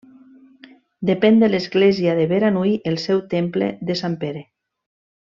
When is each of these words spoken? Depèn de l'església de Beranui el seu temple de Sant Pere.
Depèn 1.09 1.37
de 1.43 1.49
l'església 1.51 2.15
de 2.21 2.25
Beranui 2.33 2.73
el 2.93 2.97
seu 3.07 3.21
temple 3.37 3.69
de 3.91 3.99
Sant 4.05 4.17
Pere. 4.25 4.43